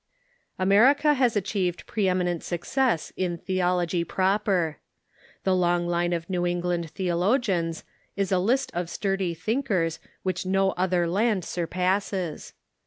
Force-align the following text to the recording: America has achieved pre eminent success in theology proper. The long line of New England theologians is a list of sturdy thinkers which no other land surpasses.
America 0.57 1.13
has 1.13 1.35
achieved 1.35 1.85
pre 1.85 2.07
eminent 2.09 2.41
success 2.43 3.13
in 3.15 3.37
theology 3.37 4.03
proper. 4.03 4.79
The 5.43 5.55
long 5.55 5.85
line 5.85 6.11
of 6.11 6.27
New 6.27 6.43
England 6.43 6.89
theologians 6.89 7.83
is 8.15 8.31
a 8.31 8.39
list 8.39 8.71
of 8.73 8.89
sturdy 8.89 9.35
thinkers 9.35 9.99
which 10.23 10.43
no 10.43 10.71
other 10.71 11.05
land 11.07 11.45
surpasses. 11.45 12.53